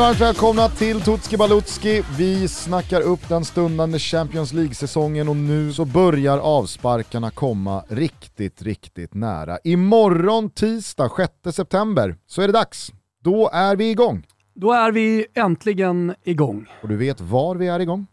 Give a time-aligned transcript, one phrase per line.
[0.00, 2.02] Känner varmt välkomna till Tutski Balutski.
[2.18, 9.14] Vi snackar upp den stundande Champions League-säsongen och nu så börjar avsparkarna komma riktigt, riktigt
[9.14, 9.58] nära.
[9.64, 11.10] Imorgon tisdag
[11.44, 12.92] 6 september så är det dags.
[13.22, 14.26] Då är vi igång.
[14.54, 16.66] Då är vi äntligen igång.
[16.82, 18.06] Och du vet var vi är igång?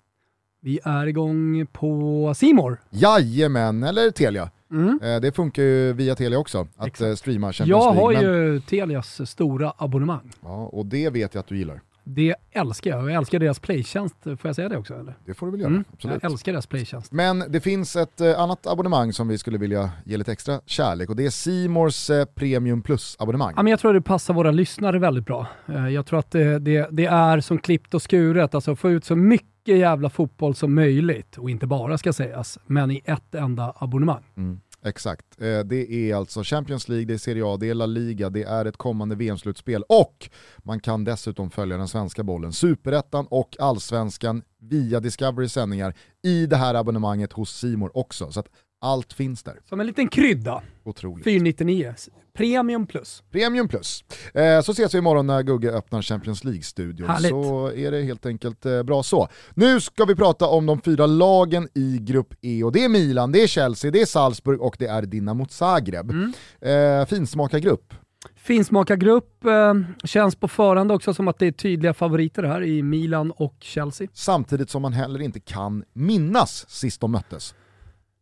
[0.61, 2.77] Vi är igång på Simor.
[2.89, 4.49] Jajamän, eller Telia.
[4.71, 4.99] Mm.
[5.03, 7.01] Eh, Det funkar ju via Telia också, att Exakt.
[7.09, 8.27] eh, streama Champions Jag har League.
[8.31, 10.31] men- ju Telias stora abonnemang.
[10.41, 11.81] Ja, och det vet jag att du gillar.
[12.09, 12.99] Det älskar jag.
[13.03, 14.15] Jag älskar deras playtjänst.
[14.23, 14.93] Får jag säga det också?
[14.93, 15.17] Eller?
[15.25, 15.83] Det får du väl göra, Mm.
[15.93, 16.19] absolut.
[16.23, 17.11] Jag älskar deras playtjänst.
[17.11, 21.09] Men det finns ett eh, annat abonnemang som vi skulle vilja ge lite extra kärlek
[21.09, 23.53] och det är Simors eh, Premium Plus-abonnemang.
[23.55, 25.47] Ja, men jag tror det passar våra lyssnare väldigt bra.
[25.67, 29.05] Eh, Jag tror att det, det, det är som klippt och skuret, alltså få ut
[29.05, 33.73] så mycket jävla fotboll som möjligt, och inte bara ska sägas, men i ett enda
[33.77, 34.23] abonnemang.
[34.37, 35.41] Mm, exakt.
[35.41, 38.43] Eh, det är alltså Champions League, det är Serie A, det är La Liga, det
[38.43, 44.43] är ett kommande VM-slutspel och man kan dessutom följa den svenska bollen, superettan och allsvenskan
[44.59, 48.31] via Discovery sändningar i det här abonnemanget hos Simor också.
[48.31, 48.49] Så att
[48.81, 49.59] allt finns där.
[49.69, 51.23] Som en liten krydda, Otroligt.
[51.23, 51.93] 499.
[52.37, 53.23] Premium plus.
[53.31, 54.03] Premium plus.
[54.33, 57.07] Eh, så ses vi imorgon när Gugge öppnar Champions League-studion.
[57.21, 59.27] Så är det helt enkelt eh, bra så.
[59.53, 63.31] Nu ska vi prata om de fyra lagen i Grupp E och det är Milan,
[63.31, 66.11] det är Chelsea, det är Salzburg och det är Dinamo Zagreb.
[66.11, 66.33] Mm.
[66.61, 67.93] Eh, finsmakargrupp.
[68.35, 73.31] Finsmakargrupp eh, känns på förhand också som att det är tydliga favoriter här i Milan
[73.31, 74.07] och Chelsea.
[74.13, 77.55] Samtidigt som man heller inte kan minnas sist de möttes.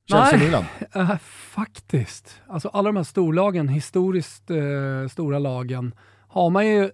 [0.10, 0.64] Chelsea-Milan.
[0.96, 1.18] Eh,
[1.56, 2.42] faktiskt.
[2.48, 5.94] Alltså alla de här storlagen, historiskt eh, stora lagen,
[6.28, 6.90] har man ju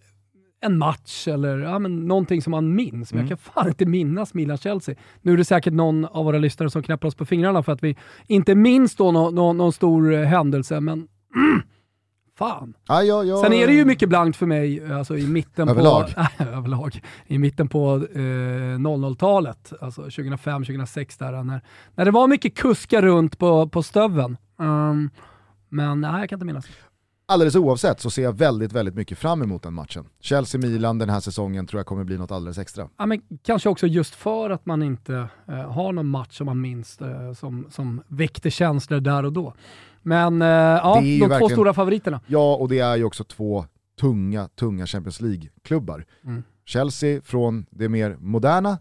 [0.63, 3.13] en match eller ja, men någonting som man minns.
[3.13, 3.29] Men Mm.
[3.29, 4.95] jag kan fan inte minnas Milan-Chelsea.
[5.21, 7.83] Nu är det säkert någon av våra lyssnare som knäpper oss på fingrarna för att
[7.83, 7.95] vi
[8.27, 10.93] inte minns då nå- nå- någon stor eh, händelse, men
[11.35, 11.61] mm,
[12.37, 12.73] fan.
[12.87, 13.41] Ja, ja, ja.
[13.43, 16.05] Sen är det ju mycket blankt för mig alltså i mitten Överlag.
[16.37, 16.43] på...
[16.43, 17.01] överlag.
[17.25, 21.61] I mitten på eh, 00-talet, alltså 2005-2006 där, när,
[21.95, 24.37] när det var mycket kuskar runt på, på stöven.
[24.57, 25.09] Um,
[25.69, 26.65] men nej, jag kan inte minnas.
[27.31, 30.05] Alldeles oavsett så ser jag väldigt, väldigt mycket fram emot den matchen.
[30.19, 32.89] Chelsea-Milan den här säsongen tror jag kommer bli något alldeles extra.
[32.97, 36.61] Ja, men kanske också just för att man inte eh, har någon match som man
[36.61, 39.53] minns eh, som, som väckte känslor där och då.
[40.01, 42.19] Men eh, ja, de två stora favoriterna.
[42.27, 43.65] Ja, och det är ju också två
[43.99, 46.05] tunga, tunga Champions League-klubbar.
[46.25, 46.43] Mm.
[46.65, 48.77] Chelsea från det mer moderna,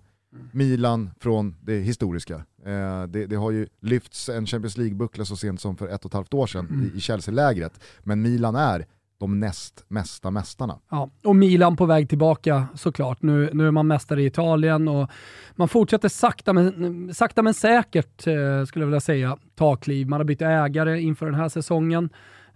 [0.53, 2.34] Milan från det historiska.
[2.66, 6.10] Eh, det, det har ju lyfts en Champions League-buckla så sent som för ett och
[6.10, 6.91] ett halvt år sedan Mm.
[6.94, 8.86] i, i Chelsea-lägret, men Milan är
[9.20, 10.78] de näst mesta mästarna.
[10.91, 13.22] Ja, och Milan på väg tillbaka såklart.
[13.22, 15.10] Nu, nu är man mästare i Italien och
[15.53, 20.09] man fortsätter sakta men, sakta men säkert, eh, skulle jag vilja säga, ta kliv.
[20.09, 22.10] Man har bytt ägare inför den här säsongen.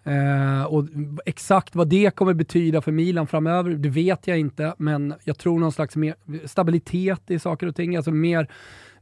[0.04, 0.84] Eh, och
[1.26, 5.58] exakt vad det kommer betyda för Milan framöver, det vet jag inte, men jag tror
[5.58, 7.96] någon slags mer stabilitet i saker och ting.
[7.96, 8.48] Alltså mer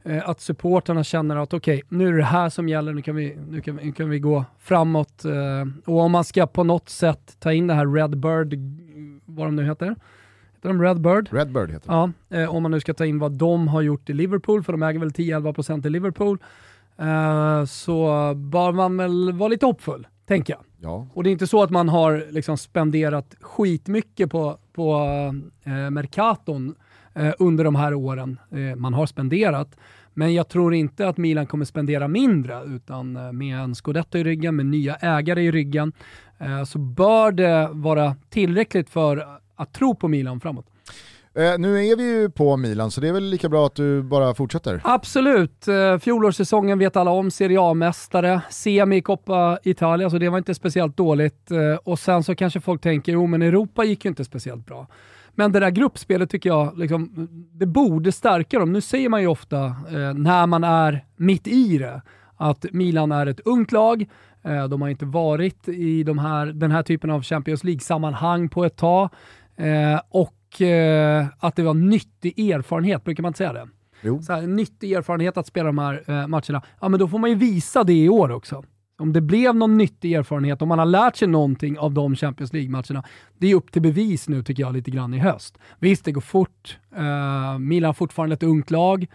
[0.03, 3.37] eh, att supporterna känner att okej, nu är det här som gäller, nu kan vi,
[3.49, 5.25] nu kan, nu kan vi gå framåt.
[5.25, 5.33] Eh,
[5.85, 8.53] och om man ska på något sätt ta in det här Redbird,
[9.25, 9.95] vad de nu heter,
[10.55, 11.29] heter de Redbird?
[11.31, 11.93] Redbird heter det.
[12.29, 14.71] Ja, eh, om man nu ska ta in vad de har gjort i Liverpool, för
[14.73, 16.37] de äger väl 10-11% i Liverpool,
[16.97, 20.61] eh, så bör man väl vara lite hoppfull, tänker jag.
[20.83, 21.07] Ja.
[21.13, 24.93] Och det är inte så att man har liksom spenderat skitmycket på, på
[25.63, 26.75] eh, Mercaton
[27.13, 28.39] eh, under de här åren.
[28.51, 29.75] Eh, man har spenderat,
[30.13, 34.23] men jag tror inte att Milan kommer spendera mindre, utan eh, med en scudetto i
[34.23, 35.93] ryggen, med nya ägare i ryggen,
[36.37, 40.72] eh, så bör det vara tillräckligt för att tro på Milan framåt.
[41.35, 44.03] Eh, nu är vi ju på Milan så det är väl lika bra att du
[44.03, 44.81] bara fortsätter.
[44.83, 45.67] Absolut.
[45.67, 47.31] Eh, Fjolårssäsongen vet alla om.
[47.31, 51.51] Serie A-mästare, semi i Coppa Italia, så det var inte speciellt dåligt.
[51.51, 54.87] Eh, Och sen så kanske folk tänker, jo men Europa gick ju inte speciellt bra.
[55.35, 58.73] Men det där gruppspelet tycker jag, liksom, det borde stärka dem.
[58.73, 62.01] Nu säger man ju ofta, eh, när man är mitt i det,
[62.37, 64.05] att Milan är ett ungt lag.
[64.43, 68.65] Eh, de har inte varit i de här, den här typen av Champions League-sammanhang på
[68.65, 69.09] ett tag.
[69.57, 73.67] Eh, och eh, att det var nyttig erfarenhet, brukar man inte säga det?
[74.01, 74.21] Jo.
[74.21, 77.29] så här, nyttig erfarenhet att spela de här eh, matcherna, ja men då får man
[77.29, 78.63] ju visa det i år också.
[78.97, 82.53] Om det blev någon nyttig erfarenhet, om man har lärt sig någonting av de Champions
[82.53, 83.03] League-matcherna,
[83.37, 85.57] det är upp till bevis nu tycker jag lite grann i höst.
[85.79, 86.77] Visst, det går fort.
[86.95, 89.07] Eh, Milan har fortfarande ett ungt lag,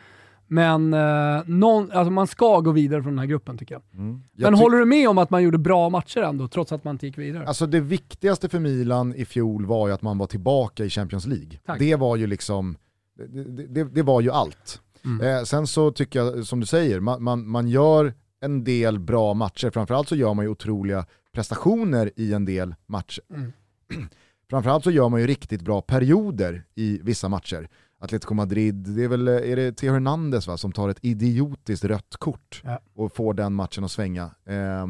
[0.48, 3.82] men eh, någon, alltså man ska gå vidare från den här gruppen tycker jag.
[3.94, 4.22] Mm.
[4.34, 6.94] Jag Men håller du med om att man gjorde bra matcher ändå, trots att man
[6.94, 7.46] inte gick vidare?
[7.46, 11.26] Alltså det viktigaste för Milan i fjol var ju att man var tillbaka i Champions
[11.26, 11.58] League.
[11.66, 11.78] Tack.
[11.78, 12.76] Det var ju liksom,
[13.16, 14.80] det, det, det, det var ju allt.
[15.04, 15.26] Mm.
[15.26, 19.34] Eh, sen så tycker jag, som du säger, man, man, man gör en del bra
[19.34, 23.22] matcher, framförallt så gör man ju otroliga prestationer i en del matcher.
[23.34, 23.52] Mm.
[24.50, 27.68] framförallt så gör man ju riktigt bra perioder i vissa matcher.
[28.00, 32.16] Atletico Madrid, det är väl är det Theo Hernandez va, som tar ett idiotiskt rött
[32.18, 32.80] kort ja.
[32.94, 34.22] och får den matchen att svänga.
[34.46, 34.86] Eh,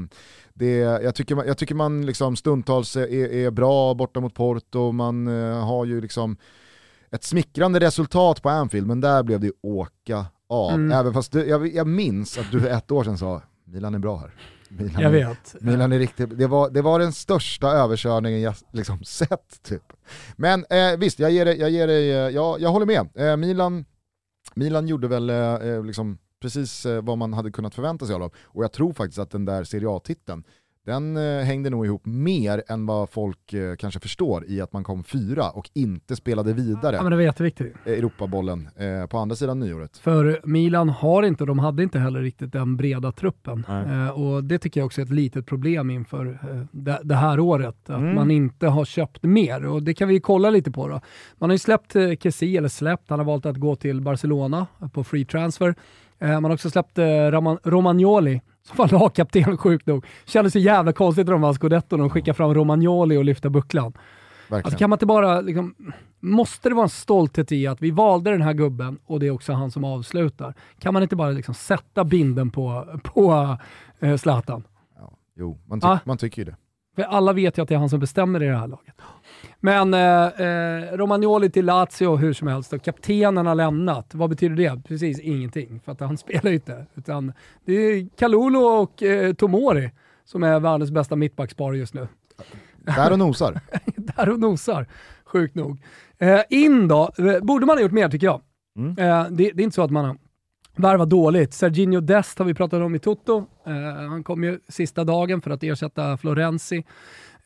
[0.55, 4.93] det, jag, tycker man, jag tycker man liksom stundtals är, är bra borta mot Porto,
[4.93, 6.37] man eh, har ju liksom
[7.11, 10.73] ett smickrande resultat på Anfield, men där blev det åka av.
[10.73, 10.93] Mm.
[10.93, 14.17] Även fast du, jag, jag minns att du ett år sedan sa Milan är bra
[14.17, 14.35] här.
[14.69, 15.56] Milan, jag vet.
[15.61, 19.62] Milan är riktigt, det var, det var den största överkörningen jag liksom sett.
[19.62, 19.93] Typ.
[20.37, 23.09] Men eh, visst, jag, ger dig, jag, ger dig, eh, jag, jag håller med.
[23.15, 23.85] Eh, Milan,
[24.55, 28.20] Milan gjorde väl eh, eh liksom precis eh, vad man hade kunnat förvänta sig av
[28.20, 28.31] dem.
[28.44, 30.44] Och jag tror faktiskt att den där Serie A-titeln,
[30.88, 34.85] den eh, hängde nog ihop mer än vad folk eh, kanske förstår i att man
[34.85, 37.75] kom fyra och inte spelade vidare ja, men det var jätteviktigt.
[37.87, 39.99] Europabollen eh, på andra sidan nyåret.
[39.99, 43.64] För Milan har inte, de hade inte heller riktigt den breda truppen.
[43.69, 46.38] Eh, och det tycker jag också är ett litet problem inför
[46.73, 48.14] det, det, här året, att mm.
[48.14, 49.67] man inte har köpt mer.
[49.67, 51.00] Och det kan vi kolla lite på då.
[51.38, 54.67] Man har ju släppt eh, Kessi, eller släppt, han har valt att gå till Barcelona
[54.93, 55.75] på free transfer.
[56.20, 56.99] Man har också släppt
[57.64, 60.06] Romagnoli som var lagkapten sjukt nog.
[60.25, 63.93] Kändes så jävla konstigt när de vann scudetton och skickade fram Romagnoli och lyfta bucklan.
[64.50, 65.75] Alltså kan man inte bara, liksom,
[66.20, 69.31] måste det vara en stolthet i att vi valde den här gubben och det är
[69.31, 70.55] också han som avslutar?
[70.79, 73.56] Kan man inte bara liksom sätta binden på, på
[74.03, 74.65] uh, Zlatan?
[74.97, 75.99] Ja, jo, man, ty ah.
[76.05, 76.56] man tycker ju det.
[76.97, 78.94] För alla vet ju att det är han som bestämmer i det här laget.
[79.61, 84.14] Men eh, eh, Romagnoli till Lazio hur som helst, och kaptenen har lämnat.
[84.14, 84.82] Vad betyder det?
[84.88, 86.87] Precis ingenting, för att han spelar ju inte.
[86.94, 87.32] Utan
[87.64, 89.90] det är Kalulu och eh, Tomori
[90.25, 92.08] som är världens bästa mittbackspar just nu.
[92.76, 93.61] Där och nosar.
[93.96, 94.87] Där och nosar,
[95.25, 95.82] sjukt nog.
[96.19, 98.40] Eh, in då, eh, borde man ha gjort mer tycker jag.
[98.79, 98.90] Mm.
[98.90, 100.17] Eh, det, det, är inte så att man har
[100.76, 101.55] värvat dåligt.
[101.55, 103.46] Serginho Dest har vi pratat om i Toto.
[103.67, 103.73] Eh,
[104.08, 106.85] han kom ju sista dagen för att ersätta Florenzi.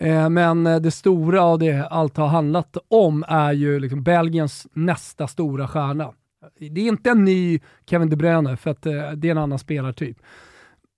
[0.03, 5.27] Eh, men det stora och det allt har handlat om är ju liksom Belgiens nästa
[5.27, 6.13] stora stjärna.
[6.59, 9.59] Det är inte en ny Kevin De Bruyne, för att eh, det är en annan
[9.59, 10.19] spelartyp.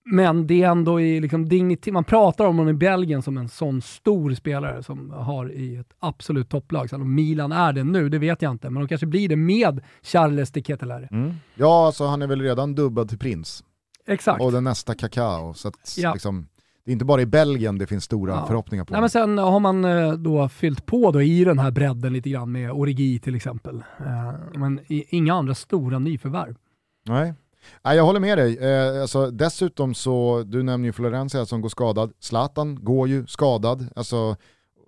[0.04, 3.48] Men det är ändå i liksom dignitet, man pratar om honom i Belgien som en
[3.48, 6.90] sån stor spelare som har i ett absolut topplag.
[6.90, 9.36] Sen om Milan är det nu, det vet jag inte, men de kanske blir det
[9.36, 11.08] med Charles de Ketelare.
[11.10, 11.34] Mm.
[11.54, 13.64] Ja, alltså han är väl redan dubbad till prins.
[14.06, 14.42] Exakt.
[14.42, 16.12] Och den nästa Kakao, så att ja.
[16.12, 16.46] liksom,
[16.84, 18.46] det är inte bara i Belgien det finns stora ja.
[18.46, 18.92] förhoppningar på.
[18.92, 22.30] Nej, men sen har man eh, då fyllt på då i den här bredden lite
[22.30, 23.84] grann med Origi till exempel.
[23.98, 26.56] Eh, men inga andra stora nyförvärv.
[27.06, 27.34] Nej.
[27.84, 28.58] Nej, jag håller med dig.
[28.58, 33.88] Eh, alltså, dessutom så, du nämner ju Florencia som går skadad, Zlatan går ju skadad.
[33.96, 34.36] Alltså,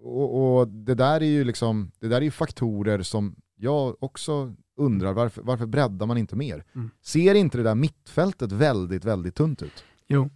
[0.02, 5.12] och, och, det där är ju liksom, det där är faktorer som jag också undrar,
[5.12, 6.64] varför, varför breddar man inte mer?
[6.74, 6.90] Mm.
[7.02, 9.84] Ser inte det där mittfältet väldigt, väldigt tunt ut?
[10.06, 10.30] Jo,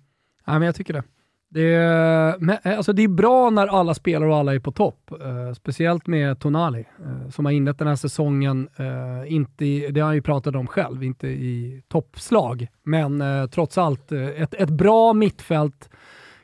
[0.44, 1.02] ja, men jag tycker det.
[1.52, 4.72] Det är, men, eh, alltså det är bra när alla spelar och alla är på
[4.72, 5.12] topp.
[5.12, 10.00] Uh, speciellt med Tonali, uh, som har inlett den här säsongen, uh, inte i, det
[10.00, 15.12] har han ju pratat om själv, inte i toppslag, men trots allt ett, ett bra
[15.12, 15.90] mittfält,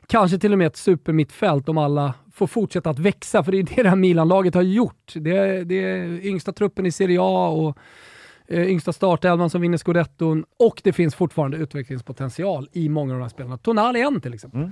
[0.07, 3.63] kanske till och med ett supermittfält om alla får fortsätta att växa, för det är
[3.63, 5.13] det det här Milan-laget har gjort.
[5.15, 7.77] Det är, det är yngsta truppen i Serie A och
[8.47, 13.23] eh, yngsta startelvan som vinner scudetton och det finns fortfarande utvecklingspotential i många av de
[13.23, 13.57] här spelarna.
[13.57, 14.59] Tonali en till exempel.
[14.59, 14.71] Mm.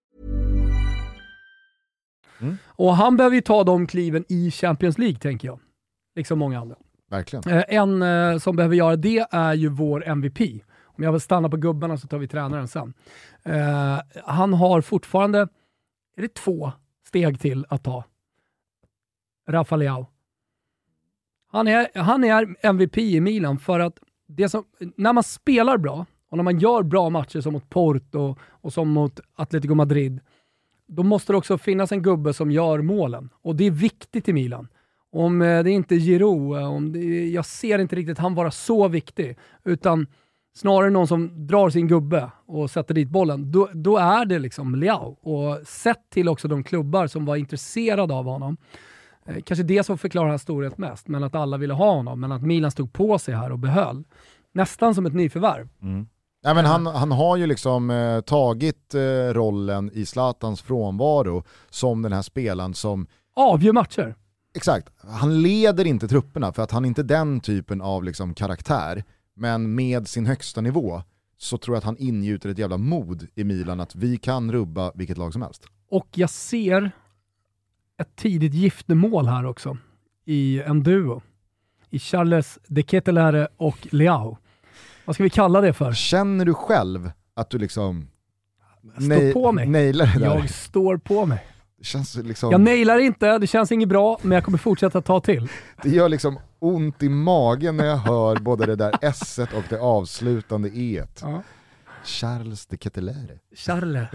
[2.41, 2.57] Mm.
[2.65, 5.59] Och han behöver ju ta de kliven i Champions League, tänker jag.
[6.15, 6.75] Liksom många andra.
[7.09, 7.57] Verkligen.
[7.57, 10.39] Eh, en eh, som behöver göra det är ju vår MVP.
[10.83, 12.93] Om jag vill stanna på gubbarna så tar vi tränaren sen.
[13.43, 15.39] Eh, han har fortfarande,
[16.17, 16.71] är det två
[17.07, 18.03] steg till att ta?
[19.49, 20.07] Rafa Leao.
[21.51, 24.63] Han är, han är MVP i Milan för att det som,
[24.95, 28.89] när man spelar bra och när man gör bra matcher som mot Porto och som
[28.89, 30.19] mot Atletico Madrid,
[30.95, 33.29] då måste det också finnas en gubbe som gör målen.
[33.41, 34.67] Och det är viktigt i Milan.
[35.11, 38.51] om eh, det inte är Giroud, eh, om det, jag ser inte riktigt han vara
[38.51, 40.07] så viktig, utan
[40.55, 44.75] snarare någon som drar sin gubbe och sätter dit bollen, då, då är det liksom
[44.75, 45.17] Leao.
[45.21, 48.57] Och sett till också de klubbar som var intresserade av honom,
[49.25, 52.31] eh, kanske det som förklarar hans storhet mest, men att alla ville ha honom, men
[52.31, 54.03] att Milan stod på sig här och behöll.
[54.53, 55.69] Nästan som ett nyförvärv.
[55.81, 56.07] Mm.
[56.43, 62.01] Ja, men han, han har ju liksom eh, tagit eh, rollen i Zlatans frånvaro som
[62.01, 64.15] den här spelaren som Avgör matcher.
[64.55, 69.03] Exakt, han leder inte trupperna för att han är inte den typen av liksom, karaktär.
[69.35, 71.01] Men med sin högsta nivå
[71.37, 74.91] så tror jag att han ingjuter ett jävla mod i Milan att vi kan rubba
[74.95, 75.65] vilket lag som helst.
[75.89, 76.91] Och jag ser
[78.01, 79.77] ett tidigt giftermål här också
[80.25, 81.21] i en duo.
[81.89, 84.37] I Charles de Ketelare och Leao.
[85.05, 85.93] Vad ska vi kalla det för?
[85.93, 88.07] Känner du själv att du liksom
[88.99, 89.67] Stå på mig.
[89.67, 90.25] nailar det där?
[90.35, 91.45] Jag står på mig.
[91.77, 95.19] Det, känns liksom, Jag nailar inte, det känns inget bra, men jag kommer fortsätta ta
[95.19, 95.47] till.
[95.83, 99.79] det gör liksom ont i magen när jag hör både det där s och det
[99.79, 101.43] avslutande e Ja.
[102.05, 103.39] Charles de Ketelare.
[103.55, 104.07] Charles.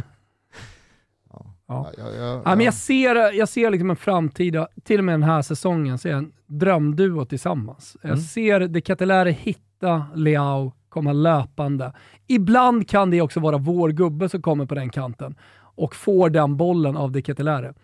[1.33, 1.47] Ja.
[1.69, 1.91] Ja.
[1.99, 5.23] Ja, ja, Ja, men jag ser, jag ser liksom en framtida, till och med den
[5.23, 7.97] här säsongen, ser jag en drömduo tillsammans.
[8.03, 8.21] Jag Mm.
[8.23, 9.31] ser De Ketelare
[9.77, 11.93] hitta Leao, komma löpande.
[12.27, 16.57] Ibland kan det också vara vår gubbe som kommer på den kanten och får den
[16.57, 17.75] bollen av De Ketelare.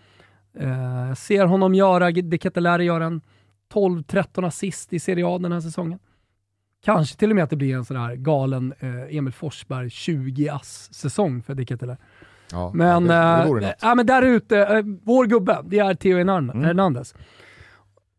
[0.59, 3.21] Eh, ser honom göra, De Ketelare göra en
[3.73, 5.99] 12-13 assist i Serie A den här säsongen.
[6.85, 11.43] Kanske till och med att det blir en sån här galen eh, Emil Forsberg 20-ass-säsong
[11.43, 11.97] för De Ketelare.
[12.53, 16.51] Ja, Men, det, det ja, men där ute, eh, vår gubbe, det är Theo Hernan-
[16.51, 16.65] Mm.
[16.65, 17.15] Hernandez.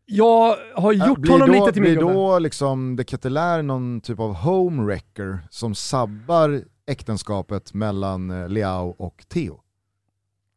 [0.06, 2.14] Jag har Ja, gjort blir honom då, lite till min Blir gubbe.
[2.14, 9.24] då liksom de Ketelare någon typ av homewrecker som sabbar äktenskapet mellan eh, Leao och
[9.28, 9.60] Theo?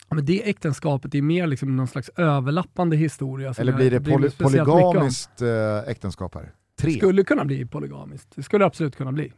[0.10, 3.54] Men det äktenskapet är mer liksom någon slags överlappande historia.
[3.58, 6.54] Eller blir det poly polygamiskt eh, äktenskap här?
[6.80, 6.92] Tre?
[6.92, 8.28] Skulle kunna bli polygamiskt.
[8.36, 9.34] Det skulle absolut kunna bli.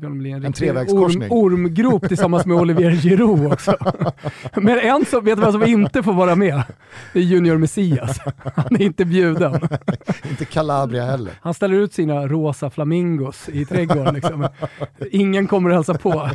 [0.00, 1.30] Kunna bli en, En trevägskorsning.
[1.30, 3.76] orm, ormgrop tillsammans med Olivier Giroud också.
[4.54, 6.62] Men en som, vet du vem som inte får vara med?
[7.12, 8.18] Det är Junior Messias.
[8.54, 9.60] Han är inte bjuden.
[10.30, 11.32] Inte Calabria heller.
[11.40, 14.14] Han ställer ut sina rosa flamingos i trädgården.
[14.14, 14.48] Liksom.
[15.10, 16.30] Ingen kommer att hälsa på.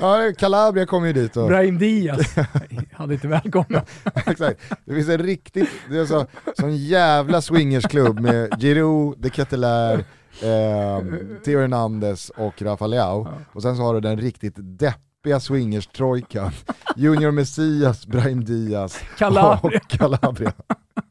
[0.00, 1.48] Ja, Calabria kom ju dit och...
[1.48, 2.34] Brahim Diaz
[2.92, 3.80] hade inte välkommen.
[4.26, 4.60] Exakt.
[4.84, 6.26] Det finns en riktigt, det är så,
[6.58, 10.04] sån jävla swingersklubb med Giroud, De Ketelare,
[10.42, 11.04] eh,
[11.44, 13.28] Theo Hernandez och Rafael Leao.
[13.52, 16.50] Och sen så har du den riktigt deppiga swingerstrojkan.
[16.96, 19.78] Junior Messias, Brahim Diaz Calabria.
[19.80, 20.52] och Calabria.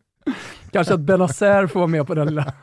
[0.71, 2.53] Kanske att Benazer får vara med på den lilla,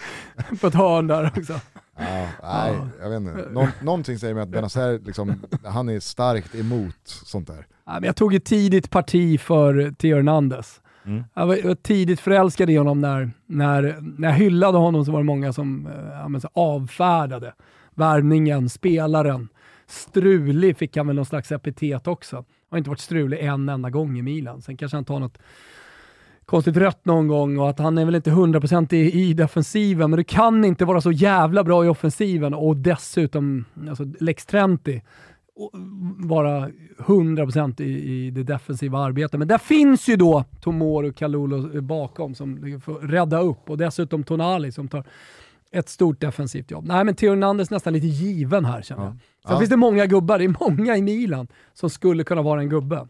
[0.60, 1.60] på ett hörn där också.
[1.98, 3.48] Ja, nej, jag vet inte.
[3.52, 7.66] Nå någonting säger mig att Benazer, liksom, han är starkt emot sånt där.
[7.86, 10.80] Ja, men jag tog ett tidigt parti för Theo Hernandez.
[11.06, 11.24] Mm.
[11.34, 15.12] Jag var, jag var tidigt förälskad i honom när, när, när jag hyllade honom så
[15.12, 17.54] var det många som eh, ja, men så avfärdade
[17.94, 19.48] värvningen, spelaren.
[19.86, 22.44] Strulig fick han väl någon slags epitet också.
[22.70, 24.62] Har inte varit strulig en enda gång i Milan.
[24.62, 25.38] Sen kanske han tar något
[26.46, 30.16] konstigt rött någon gång och att han är väl inte 100% i, i defensiven, men
[30.16, 35.02] du kan inte vara så jävla bra i offensiven och dessutom alltså Lex Trenti
[36.18, 36.68] vara
[36.98, 37.84] 100% i,
[38.26, 39.38] i det defensiva arbetet.
[39.38, 44.24] Men där finns ju då Tomor och Kalulu bakom som får rädda upp och dessutom
[44.24, 45.04] Tonali som tar
[45.72, 46.84] ett stort defensivt jobb.
[46.86, 49.12] Nej men Theo Hernandez nästan lite given här känner jag.
[49.12, 49.20] Sen
[49.52, 49.58] Ja.
[49.58, 53.08] finns det många gubbar, det är många i Milan som skulle kunna vara en gubbe.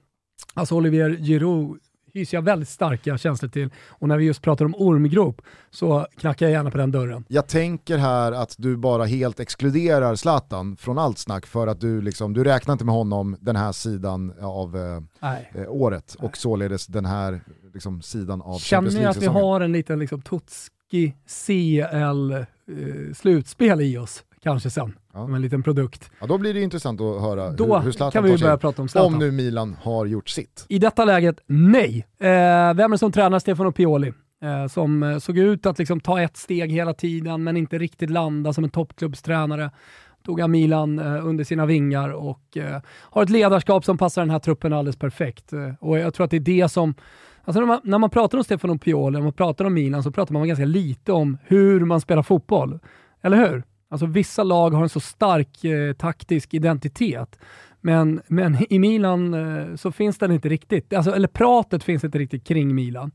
[0.54, 1.78] Alltså Olivier Giroud
[2.14, 6.46] hyser jag väldigt starka känslor till och när vi just pratar om ormgrop så knackar
[6.46, 7.24] jag gärna på den dörren.
[7.28, 12.00] Jag tänker här att du bara helt exkluderar Zlatan från allt snack för att du,
[12.02, 15.50] liksom, du räknar inte med honom den här sidan av eh, Nej.
[15.54, 17.40] eh, året och således den här
[17.74, 19.44] liksom, sidan av Känner Champions ni att vi League-säsongen.
[19.50, 21.14] har en liten liksom, Totski
[22.56, 24.24] CL-slutspel i oss?
[24.42, 25.20] Kanske sen, Ja.
[25.20, 26.10] om en liten produkt.
[26.20, 28.82] Ja, då blir det intressant att höra Då hur, hur Zlatan kan vi börja prata
[28.82, 29.12] om Zlatan.
[29.12, 30.66] Om nu Milan har gjort sitt.
[30.68, 32.06] I detta läget, nej.
[32.18, 32.26] Eh,
[32.74, 34.12] vem är det som tränar Stefano Pioli?
[34.42, 38.10] Eh, som eh, såg ut att liksom ta ett steg hela tiden men inte riktigt
[38.10, 39.70] landa som en toppklubbstränare.
[40.24, 44.30] Tog han Milan eh, under sina vingar och eh, har ett ledarskap som passar den
[44.30, 45.52] här truppen alldeles perfekt.
[45.80, 46.94] Och jag tror att det är det som
[47.46, 50.10] Alltså när, man, när man pratar om Stefano Pioli, när man pratar om Milan, så
[50.10, 52.78] pratar man ganska lite om hur man spelar fotboll.
[53.22, 53.62] Eller hur?
[53.94, 57.38] Alltså vissa lag har en så stark eh, taktisk identitet.
[57.80, 60.92] Men, men i Milan eh, så finns den inte riktigt.
[60.92, 63.10] Alltså, eller pratet finns inte riktigt kring Milan.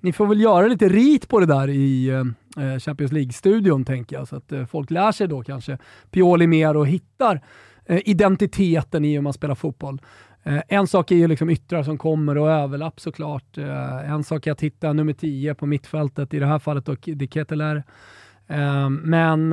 [0.00, 4.16] Ni får väl göra lite rit på det där i eh, eh, Champions League-studion tänker
[4.16, 5.78] jag, så att eh, folk lär sig då kanske
[6.10, 7.40] Pioli mer och hittar
[7.86, 10.00] eh, identiteten i hur man spelar fotboll.
[10.42, 13.58] Eh, en sak är ju liksom yttrar som kommer och överlapp såklart.
[13.58, 16.96] Eh, en sak är att hitta nummer 10 på mittfältet, i det här fallet då
[17.04, 17.82] De Keteler.
[18.50, 19.50] Eh, men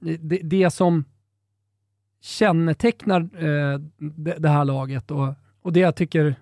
[0.00, 1.04] det, det som
[2.20, 3.28] kännetecknar
[4.40, 6.34] det här laget och, och det jag tycker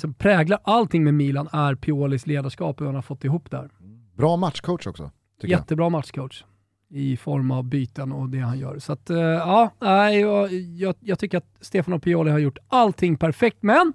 [0.00, 3.70] som präglar allting med Milan är Piolis ledarskap och hur han har fått ihop där.
[4.16, 5.10] Bra matchcoach också.
[5.42, 5.92] Jättebra jag.
[5.92, 6.44] matchcoach
[6.88, 8.78] i form av byten och det han gör.
[8.78, 9.70] Så att, uh, ja,
[10.10, 13.92] jag, jag, jag, tycker att Stefano Pioli har gjort allting perfekt, men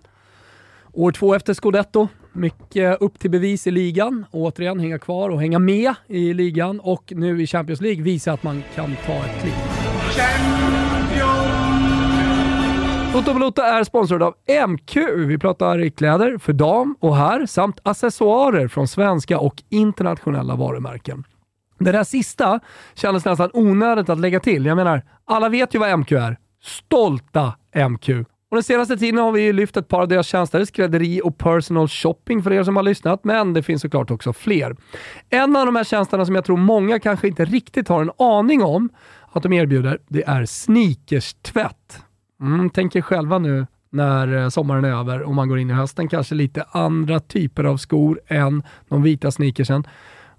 [0.92, 4.26] år två efter Scudetto, mycket upp till bevis i ligan.
[4.32, 8.44] Återigen hänga kvar och hänga med i ligan och nu i Champions League visa att
[8.44, 9.54] man kan ta ett kliv.
[13.14, 14.36] Toto Balota är sponsrad av
[14.68, 14.98] MQ.
[15.28, 21.24] Vi pratar kläder för dam och herr samt accessoarer från svenska och internationella varumärken.
[21.80, 22.60] Det där sista
[22.94, 24.66] kändes nästan onödigt att lägga till.
[24.66, 26.38] Jag menar, alla vet ju vad MQ är.
[26.62, 27.54] Stolta
[27.90, 28.10] MQ.
[28.54, 31.88] Och den senaste tiden har vi lyft ett par av deras tjänster, skrädderi och personal
[31.88, 34.76] shopping för er som har lyssnat, men det finns såklart också fler.
[35.30, 38.64] En av de här tjänsterna som jag tror många kanske inte riktigt har en aning
[38.64, 38.90] om
[39.32, 42.04] att de erbjuder, det är sneakerstvätt.
[42.42, 45.74] Mm, tänk er själva nu när eh, sommaren är över och man går in i
[45.74, 49.84] hösten, kanske lite andra typer av skor än de vita sneakersen.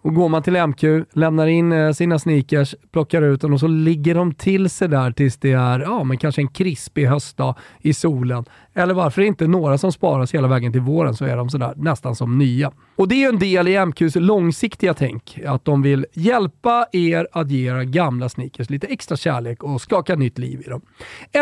[0.05, 0.83] Och går man till MQ,
[1.13, 5.11] lämnar in eh, sina sneakers, plockar ut dem och så ligger de till sig där
[5.11, 8.45] tills det är ja, men kanske en krispig höstdag i solen.
[8.75, 12.15] Eller varför inte några som sparas hela vägen till våren så är de sådär nästan
[12.15, 12.73] som nya.
[12.97, 17.29] Och det är ju en del i MQs långsiktiga tänk, att de vill hjälpa er
[17.33, 20.81] att ge era gamla sneakers lite extra kärlek och skaka nytt liv i dem.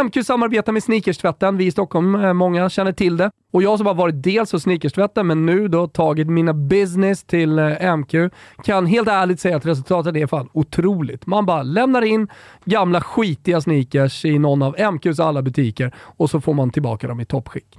[0.05, 1.57] MQ samarbetar med Sneakerstvätten.
[1.57, 3.31] Vi i Stockholm, eh, många känner till det.
[3.53, 7.59] Och jag som har varit dels hos Sneakerstvätten, men nu då tagit mina business till
[7.59, 8.15] eh, MQ,
[8.65, 11.27] kan helt ärligt säga att resultatet är fan otroligt.
[11.27, 12.29] Man bara lämnar in
[12.65, 17.21] gamla skitiga sneakers i någon av MQs alla butiker och så får man tillbaka dem
[17.23, 17.79] i toppskick.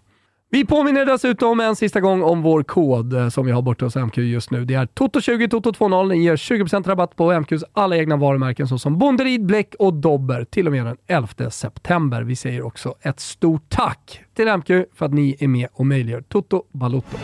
[0.54, 3.96] Vi påminner dessutom en sista gång om vår kod eh, som vi har borta hos
[3.96, 4.66] MQ just nu.
[4.66, 6.08] Det är TOTO20 TOTO20.
[6.08, 10.68] Ni ger 20% rabatt på MQs alla egna varumärken såsom Bonderid, Bläck och Dobber till
[10.68, 12.22] och med den 11 september.
[12.22, 16.22] Vi säger också ett stort tack till MQ för att ni är med och möjliggör
[16.22, 17.18] Toto Balotto.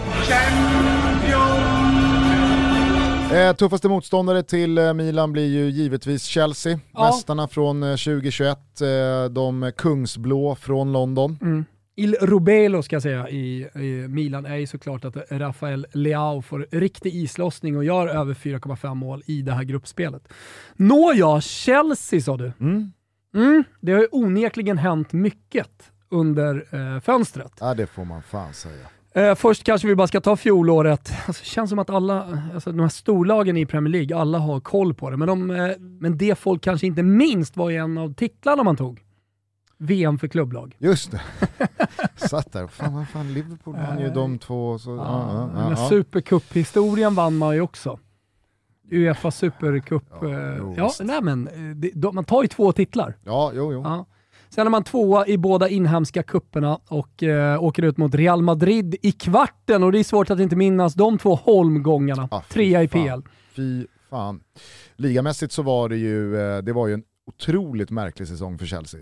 [3.33, 6.79] Eh, tuffaste motståndare till eh, Milan blir ju givetvis Chelsea.
[6.93, 7.05] Ja.
[7.05, 8.87] Mästarna från 2021, eh,
[9.31, 11.37] de kungsblå från London.
[11.41, 11.65] Mm.
[11.99, 16.67] Il Rubelo ska jag säga i, i, Milan är ju såklart att Rafael Leao får
[16.71, 20.27] riktig islossning och gör över 4,5 mål i det här gruppspelet.
[20.75, 22.51] Nåja, Chelsea sa du.
[22.59, 22.91] Mm.
[23.35, 27.51] Mm, det har ju onekligen hänt mycket under eh, fönstret.
[27.59, 28.87] Ja, det får man fan säga.
[29.13, 31.11] Eh, först kanske vi bara ska ta fjolåret.
[31.27, 34.59] Alltså, det känns som att alla, alltså, de här storlagen i Premier League, alla har
[34.59, 35.17] koll på det.
[35.17, 38.77] Men, de, eh, men det folk kanske inte minst var ju en av titlarna man
[38.77, 39.01] tog.
[39.79, 40.75] VM för klubblag.
[40.79, 41.21] Just det.
[42.27, 44.79] Satt där, fan vad fan Liverpool vann ju de två.
[44.79, 47.99] Så, ja, ja, ja, Supercup-historien vann man ju också.
[48.91, 50.03] Uefa Supercup.
[50.21, 53.17] Ja, eh, ja, nej men, eh, de, man tar ju två titlar.
[53.23, 53.81] Ja, jo, jo.
[53.83, 54.05] Ja.
[54.49, 58.95] Sen är man tvåa i båda inhemska kupperna och eh, åker ut mot Real Madrid
[59.01, 62.27] i kvarten och det är svårt att inte minnas de två holmgångarna.
[62.31, 63.21] Ah, Trea i PL.
[63.55, 64.43] Fy fan.
[64.95, 69.01] Ligamässigt så var det ju, eh, det var ju en otroligt märklig säsong för Chelsea.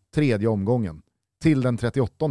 [0.13, 1.01] tredje omgången
[1.41, 2.25] till den 38.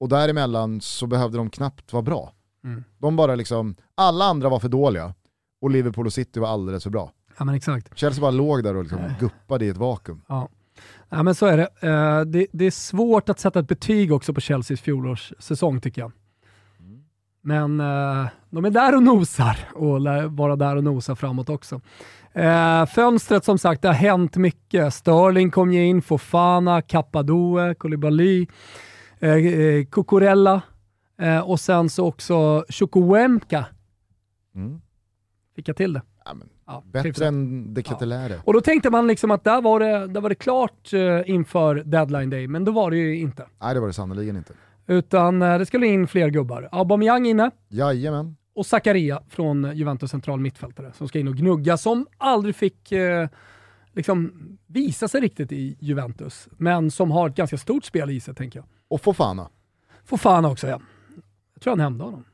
[0.00, 2.32] Och däremellan så behövde de knappt vara bra.
[2.64, 2.84] Mm.
[2.98, 5.14] De bara liksom, alla andra var för dåliga
[5.60, 7.12] och Liverpool och City var alldeles för bra.
[7.38, 7.98] Ja men exakt.
[7.98, 10.22] Chelsea bara låg där och liksom guppade i ett vakuum.
[10.28, 10.48] Ja.
[11.08, 11.88] ja men så är det.
[11.88, 12.46] Uh, det.
[12.52, 12.64] det.
[12.64, 16.12] är svårt att sätta ett betyg också på Chelseas fjolårssäsong tycker jag.
[17.40, 21.80] Men uh, de är där och nosar och lär vara där och nosa framåt också.
[22.32, 24.94] Eh, fönstret som sagt, det har hänt mycket.
[24.94, 28.46] Sterling kom ju in, Fofana, Kappadoe, Koulibaly,
[29.18, 30.62] eh, eh, Cucurella
[31.20, 33.64] eh, och sen så också Chukwuemka.
[34.54, 34.80] Mm.
[35.56, 36.02] Fick jag till det?
[36.24, 36.34] Ja,
[36.68, 38.34] Ja, bättre än De Ketelere.
[38.44, 41.74] Och då tänkte man liksom att där var det, där var det klart eh, inför
[41.74, 43.46] deadline day, men då var det ju inte.
[43.62, 44.52] Nej, det var det sannerligen inte.
[44.86, 46.68] Utan eh, det skulle in fler gubbar.
[46.72, 48.36] Aubameyang inne Jajamän.
[48.58, 53.28] Och Zakaria från Juventus central mittfältare som ska in och gnugga, som aldrig fick eh,
[53.92, 54.32] liksom
[54.66, 58.58] visa sig riktigt i Juventus, men som har ett ganska stort spel i sig tänker
[58.58, 58.66] jag.
[58.88, 59.48] Och Fofana.
[60.04, 60.80] Fofana också ja.
[61.54, 62.24] Jag tror han hämnde honom.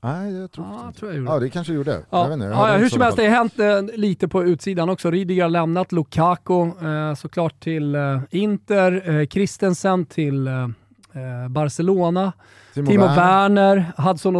[0.00, 0.98] Nej, jag tror Ja, jag inte.
[0.98, 1.30] tror jag gjorde.
[1.32, 1.90] Ja, det kanske gjorde.
[1.92, 4.44] Jag Ja, vet inte, jag ja, hur som helst, det har hänt eh, lite på
[4.44, 5.10] utsidan också.
[5.10, 10.54] Rydiger har lämnat, Lukaku eh, såklart till eh, Inter, eh, Christensen till eh,
[11.12, 12.32] eh, Barcelona,
[12.74, 12.86] fall.
[12.86, 13.16] Timo, Werner.
[13.16, 14.36] Werner, Hudson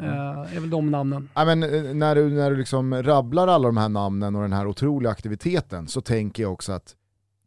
[0.00, 1.28] Odoi eh, är väl de namnen.
[1.34, 4.52] Ja, men, eh, när du, när du liksom rabblar alla de här namnen och den
[4.52, 6.96] här otroliga aktiviteten så tänker jag också att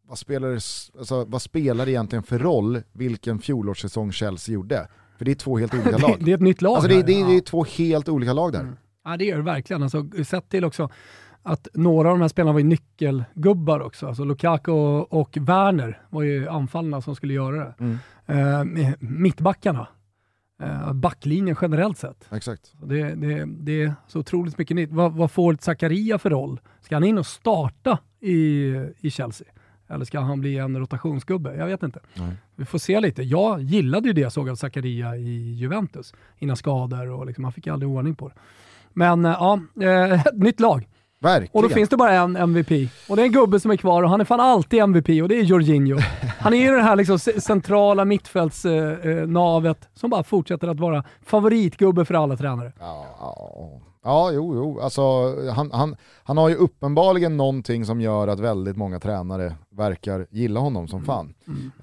[0.08, 4.88] vad spelar, det alltså, vad spelar det egentligen för roll vilken fjolårssäsong Chelsea gjorde?
[5.18, 6.18] För det är två helt olika Det, lag.
[6.20, 8.60] det är ett nytt lag Alltså det, det, det är två helt olika lag där.
[8.60, 8.76] Mm.
[9.06, 9.84] ja, det gör det verkligen.
[9.84, 10.90] Alltså, sett till också
[11.44, 14.08] att några av de här spelarna var ju nyckelgubbar också.
[14.08, 17.74] Alltså Lukaku och, och Werner var ju anfallarna som skulle göra det.
[17.80, 18.78] Mm.
[18.78, 19.88] Eh, mittbackarna,
[20.94, 22.28] backlinjen generellt sett.
[22.32, 22.74] Exakt.
[22.84, 24.92] Det, det, det är så otroligt mycket nytt.
[24.92, 26.60] Vad, vad får Zakaria för roll?
[26.82, 29.48] Ska han in och starta i, i Chelsea?
[29.88, 31.56] Eller ska han bli en rotationsgubbe?
[31.56, 32.00] Jag vet inte.
[32.14, 32.36] Nej.
[32.56, 33.24] Vi får se lite.
[33.24, 37.54] Jag gillade ju det jag såg av Zakaria i Juventus innan skador och liksom, han
[37.54, 38.36] fick aldrig ordning på det.
[38.94, 40.88] Men eh, ja, eh, nytt lag.
[41.24, 41.50] Verkligen.
[41.54, 42.90] Och då finns det bara en MVP.
[43.10, 45.30] Och det är en gubbe som är kvar och han är fan alltid MVP och
[45.30, 46.00] det är Jorginho.
[46.40, 52.14] Han är ju det här liksom centrala mittfältsnavet som bara fortsätter att vara favoritgubbe för
[52.14, 52.74] alla tränare.
[52.80, 53.82] Ja, ja.
[54.04, 54.80] ja jo, jo.
[54.80, 55.02] Alltså,
[55.52, 60.60] han, han, han har ju uppenbarligen någonting som gör att väldigt många tränare verkar gilla
[60.60, 61.34] honom som fan.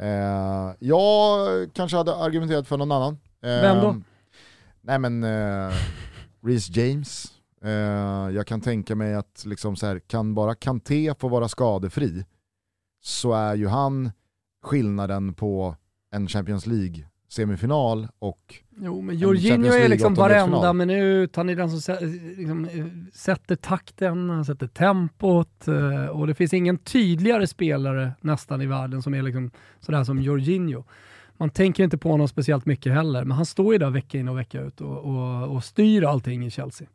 [0.00, 3.18] Eh, jag kanske hade argumenterat för någon annan.
[3.42, 3.96] Eh, Vem då?
[4.80, 5.72] Nej men, eh,
[6.46, 7.39] Reece James.
[7.64, 12.24] Eh, jag kan tänka mig att liksom så här, kan bara Kanté få vara skadefri
[13.02, 14.10] så är ju han
[14.62, 15.76] skillnaden på
[16.14, 21.56] en Champions League-semifinal och Jo, men En Jorginho är League liksom varenda minut, han är
[21.56, 21.96] den som
[22.36, 28.62] liksom, eh, sätter takten, han sätter tempot eh, och det finns ingen tydligare spelare nästan
[28.62, 30.84] i världen som är liksom sådär som Jorginho.
[31.36, 34.28] Man tänker inte på honom speciellt mycket heller, men han står ju där vecka in
[34.28, 36.88] och vecka ut och, och, och styr allting i Chelsea.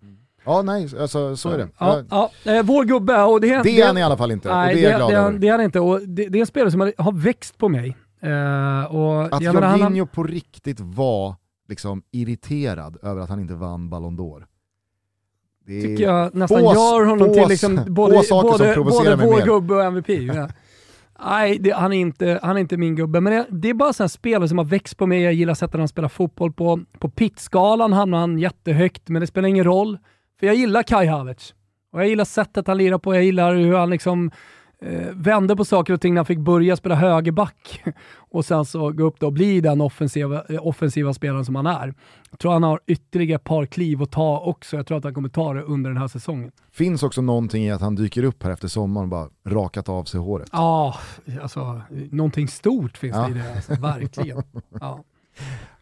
[0.45, 1.67] Ja nej, alltså, så är det.
[1.79, 4.69] Ja, ja, eh, vår gubbe, och det, Det är han i alla fall inte, Nej,
[4.69, 5.39] och det är jag glad det, över.
[5.39, 5.79] det är han inte.
[5.79, 7.97] Och det, det är en spelare som har, växt på mig.
[8.21, 11.35] Eh, och Att jag menar, han Jorginho på riktigt var
[11.69, 14.43] liksom irriterad över att han inte vann Ballon d'Or.
[15.65, 19.45] Det tycker jag nästan få- gör honom få- till liksom både, både, både vår mer.
[19.45, 20.09] gubbe och MVP.
[20.09, 20.49] Ja.
[21.25, 23.21] Nej, det, han, är inte, han är inte min gubbe.
[23.21, 25.21] Men det, det är bara en spelare som har växt på mig.
[25.21, 26.79] Jag gillar sättet han spelar fotboll på.
[26.99, 29.97] På pitskalan hamnar han jättehögt, men det spelar ingen roll.
[30.39, 31.53] För jag gillar Kai Havertz.
[31.93, 33.15] Och jag gillar sättet han lirar på.
[33.15, 34.31] Jag gillar hur han liksom
[34.81, 37.83] eh, vände på saker och ting när han fick börja spela högerback
[38.17, 41.65] och sen så gå upp då och bli den offensiva, eh, offensiva spelaren som han
[41.67, 41.93] är.
[42.31, 44.75] Jag tror han har ytterligare ett par kliv att ta också.
[44.77, 46.51] Jag tror att han kommer ta det under den här säsongen.
[46.71, 50.03] finns också någonting i att han dyker upp här efter sommaren och bara rakat av
[50.03, 50.49] sig håret.
[50.51, 50.95] Ja,
[51.41, 53.23] alltså någonting stort finns Ja.
[53.23, 53.53] det i det.
[53.55, 54.43] Alltså, verkligen.
[54.81, 55.03] Ja.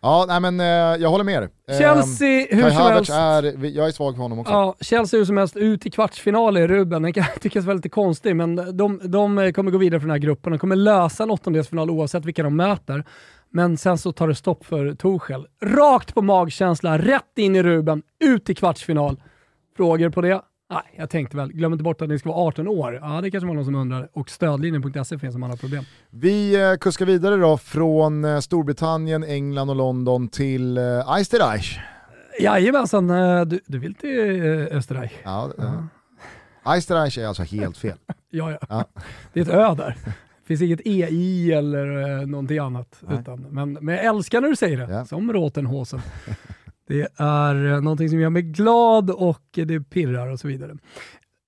[0.01, 1.49] Ja, nej men eh, jag håller med dig.
[1.69, 3.57] Eh, Chelsea, hur Kai som Havertz helst.
[3.57, 4.53] är, jag är svag för honom också.
[4.53, 7.01] Ja, Chelsea hur som helst ut i kvartsfinal i Ruben.
[7.01, 10.19] Den kan tyckas vara lite konstig, men de, de kommer gå vidare från den här
[10.19, 10.51] gruppen.
[10.51, 13.05] De kommer lösa en åttondelsfinal oavsett vilka de möter.
[13.49, 15.45] Men sen så tar det stopp för Torshäll.
[15.61, 19.21] Rakt på magkänsla, rätt in i Ruben, ut i kvartsfinal.
[19.77, 20.41] Frågor på det?
[20.73, 22.99] Nej, jag tänkte väl, glöm inte bort att ni ska vara 18 år.
[23.01, 24.09] Ja, det kanske var någon som undrar.
[24.13, 25.83] Och stödlinjen.se finns om man har problem.
[26.09, 30.83] Vi eh, kuskar vidare då från eh, Storbritannien, England och London till eh,
[31.19, 31.79] Österreich.
[32.39, 35.11] Jajamensan, eh, du, du vill till eh, Österreich?
[35.23, 35.83] Ja, uh
[36.65, 37.97] Österreich är alltså helt fel.
[38.29, 38.57] Ja, ja.
[38.69, 38.85] Ja.
[39.33, 39.97] Det är ett ö där.
[40.05, 42.97] Det finns inget EI eller eh, någonting annat.
[42.99, 43.19] Nej.
[43.19, 45.05] Utan, men, men jag älskar när du säger det, Ja.
[45.05, 46.01] som Rotenhosen.
[46.87, 50.77] Det är eh, någonting som gör mig glad och det pirrar och så vidare.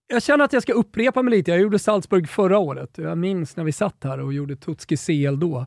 [0.08, 1.52] Jag känner att jag ska upprepa mig lite.
[1.52, 2.98] Jag gjorde Salzburg förra året.
[2.98, 5.66] Jag minns när vi satt här och gjorde Tutski CL då.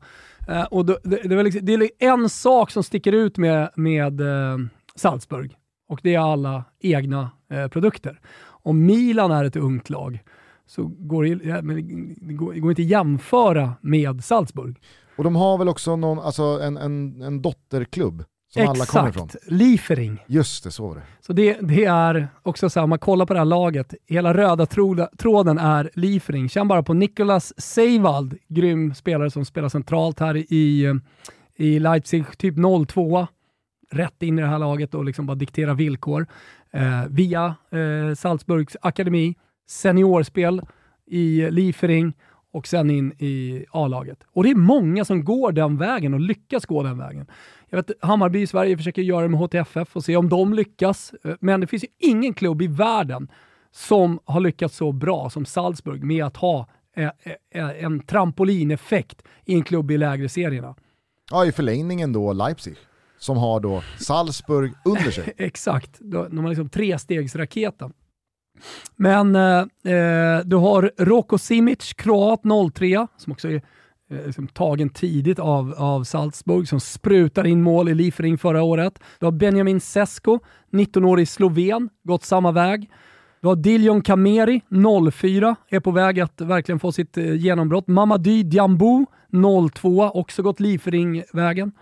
[0.48, 3.70] Eh, och då, det, det, var liksom, det är en sak som sticker ut med,
[3.74, 4.58] med eh,
[4.94, 5.56] Salzburg
[5.88, 8.20] och det är alla egna eh, produkter.
[8.46, 10.22] Om Milan är ett ungt lag
[10.66, 11.82] så går det, ja, det,
[12.32, 14.80] går, det går inte att jämföra med Salzburg.
[15.16, 19.26] Och de har väl också någon, alltså en, en, en dotterklubb som alla kommer ifrån.
[19.26, 20.24] Exakt, Liefering.
[20.26, 21.02] Just det, så var det.
[21.20, 24.34] Så det, det är också så här, om man kollar på det här laget, hela
[24.34, 26.48] röda troda, tråden är Liefering.
[26.48, 30.94] Känn bara på Nicolas Seivald, grym spelare som spelar centralt här i,
[31.56, 33.26] i Leipzig, typ 0-2
[33.90, 36.26] rätt in i det här laget och liksom bara diktera villkor.
[36.70, 39.34] Eh, via eh, Salzburgs akademi,
[39.68, 40.62] seniorspel
[41.06, 42.12] i Liefering
[42.58, 44.18] och sen in i A-laget.
[44.32, 47.26] Och det är många som går den vägen och lyckas gå den vägen.
[47.70, 51.14] Jag vet Hammarby i Sverige försöker göra det med HTFF och se om de lyckas,
[51.24, 53.28] eh, men det finns ju ingen klubb i världen
[53.70, 57.10] som har lyckats så bra som Salzburg med att ha eh,
[57.50, 60.74] eh, en trampolineffekt i en klubb i lägre serierna.
[61.30, 62.76] Ja, i förlängningen då Leipzig,
[63.18, 65.34] som har då Salzburg under sig.
[65.38, 67.92] Exakt, de har liksom trestegsraketen.
[68.96, 69.58] Men eh,
[69.94, 72.42] eh, du har Roko Simic, kroat
[72.74, 73.62] 03, som också är
[74.10, 78.98] eh, liksom tagen tidigt av, av Salzburg, som sprutar in mål i Liefering förra året.
[79.18, 80.38] Du har Benjamin Sesko,
[80.72, 82.90] 19-årig sloven, gått samma väg.
[83.40, 84.60] Du har Diljon Kameri,
[85.12, 87.88] 04, är på väg att verkligen få sitt eh, genombrott.
[87.88, 89.06] Mamady Diambo,
[89.74, 91.72] 02, också gått Liefering-vägen.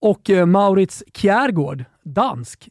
[0.00, 2.68] Och eh, Maurits Kjærgaard, dansk,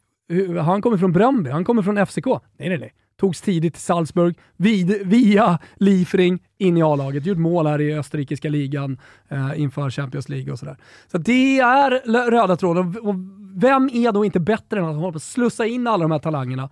[0.62, 2.26] han kommer från Bröndby, han kommer från FCK.
[2.26, 2.94] Nej, nej, nej.
[3.20, 7.26] Togs tidigt till Salzburg, vid, via Liefering, in i A-laget.
[7.26, 10.78] Gjort mål här i österrikiska ligan eh, inför Champions League och sådär.
[11.12, 11.92] Så det är
[12.32, 12.98] röda tråden.
[13.02, 13.16] Och
[13.62, 16.70] vem är då inte bättre än att hålla på slussa in alla de här talangerna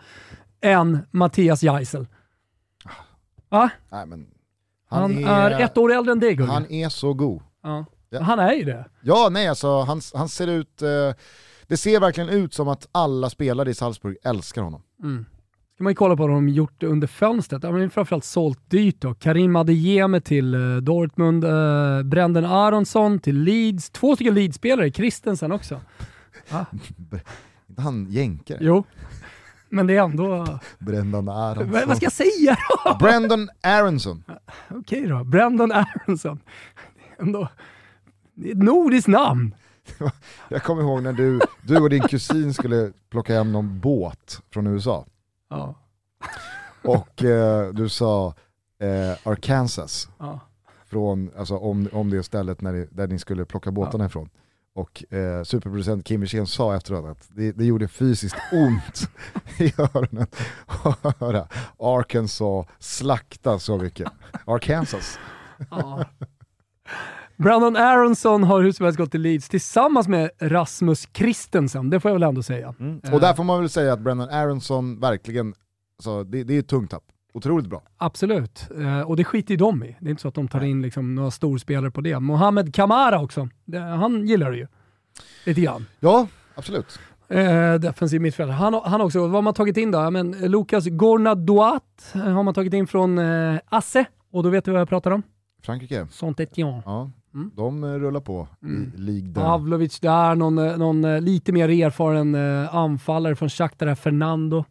[0.62, 2.08] än Mattias Geisel?
[3.50, 3.70] Va?
[3.92, 4.28] Nej, men
[4.90, 7.42] han, han är, är, ett år äldre än dig Han är så god.
[7.64, 7.86] Ja.
[8.10, 8.22] Ja.
[8.22, 8.86] Han är ju det.
[9.02, 10.82] Ja, nej alltså han, han ser ut...
[10.82, 10.90] Eh,
[11.68, 14.82] det ser verkligen ut som att alla spelare i Salzburg älskar honom.
[15.04, 15.26] Mm.
[15.76, 17.62] Ska man ju kolla på vad de gjort under fönstret.
[17.62, 19.14] De har framförallt sålt dyrt då.
[19.14, 25.82] Karim Adeyemi till uh, Dortmund, uh, Brendan Aronsson till Leeds, två stycken Leeds-spelare, Christensen också.
[26.52, 26.66] Ah.
[27.78, 28.58] Han jänkare?
[28.62, 28.84] Jo,
[29.70, 30.60] men det är ändå...
[30.80, 31.70] Brendan Aronsson.
[31.70, 32.98] Men, vad ska jag säga då?
[33.00, 34.24] Brendan Aronsson.
[34.70, 36.40] Okej då, Brendan Aronsson.
[37.20, 37.48] Ändå,
[38.34, 39.56] det är ett nordiskt namn.
[40.50, 44.68] Jag kommer ihåg när du, du och din kusin skulle plocka hem någon båt från
[44.68, 45.06] USA.
[45.50, 45.76] Ja.
[46.84, 48.34] Och eh, du sa
[48.80, 50.40] eh, Arkansas, ja.
[50.86, 54.08] från, alltså, om, om det stället när ni, där ni skulle plocka båtarna ja.
[54.08, 54.30] ifrån.
[54.74, 59.10] Och eh, superproducent Kim Wirsén sa efteråt att det, det gjorde fysiskt ont
[59.60, 60.28] i öronen
[60.66, 61.48] att höra
[61.80, 64.12] Arkansas slakta så mycket.
[64.46, 65.20] Arkansas.
[65.70, 66.06] Ja.
[67.38, 72.10] Brandon Aronson har hur som helst gått till Leeds tillsammans med Rasmus Christensen, det får
[72.10, 72.76] jag väl ändå säga.
[72.80, 73.02] Mm.
[73.14, 75.54] Och där får man väl säga att Brandon Aronson verkligen,
[75.98, 77.04] alltså, det, det är ett tungt tapp.
[77.34, 77.82] Otroligt bra.
[77.98, 79.96] Absolut, eh, och det skiter ju de i.
[80.00, 82.20] Det är inte så att de tar in liksom några storspelare på det.
[82.20, 84.68] Mohamed Kamara också, det, han gillar det ju.
[85.46, 85.86] Lite grann.
[86.00, 87.00] Ja, absolut.
[87.28, 88.54] Eh, defensiv mittfältare.
[88.54, 90.12] Han, han också, vad har man tagit in då?
[90.12, 94.82] men Lukas Gornadoat har man tagit in från eh, Asse, och då vet du vad
[94.82, 95.24] jag pratar om?
[95.64, 96.08] Frankrike.
[96.12, 96.82] Saint-Étienne.
[96.86, 97.12] Ja.
[97.36, 97.52] Mm.
[97.56, 98.92] De eh, rullar på mm.
[98.96, 102.36] i Ligue Pavlovic där, någon, eh, någon eh, lite mer erfaren
[102.70, 104.66] anfallare från Shakhtar, Fernando.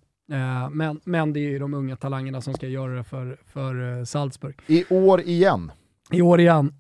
[0.71, 4.61] Men, men det är ju de unga talangerna som ska göra det för, för Salzburg.
[4.67, 5.73] I år igen.
[6.11, 6.75] I år igen.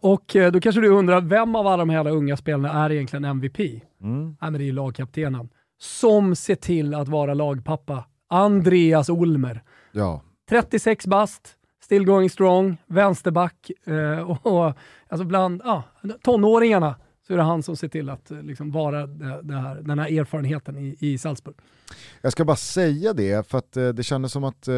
[0.00, 3.58] och då kanske du undrar, vem av alla de här unga spelarna är egentligen MVP?
[4.02, 4.24] Mm.
[4.24, 5.48] Nej, men det är ju lagkaptenen.
[5.80, 8.04] Som ser till att vara lagpappa.
[8.28, 9.62] Andreas Olmer.
[9.92, 10.22] Ja.
[10.48, 11.57] 36 bast,
[11.88, 14.72] still going strong, vänsterback eh, och, och
[15.08, 15.82] alltså bland ah,
[16.22, 16.96] tonåringarna
[17.26, 19.98] så är det han som ser till att eh, liksom vara det, det här, den
[19.98, 21.54] här erfarenheten i, i Salzburg.
[22.20, 24.74] Jag ska bara säga det, för att eh, det kändes som att eh,